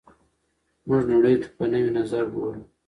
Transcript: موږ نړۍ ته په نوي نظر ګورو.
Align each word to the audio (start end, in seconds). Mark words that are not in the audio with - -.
موږ 0.87 1.01
نړۍ 1.13 1.35
ته 1.41 1.47
په 1.57 1.63
نوي 1.73 1.91
نظر 1.97 2.23
ګورو. 2.33 2.61